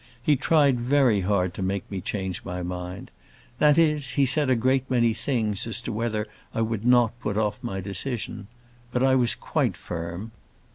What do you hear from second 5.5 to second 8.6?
as to whether I would not put off my decision.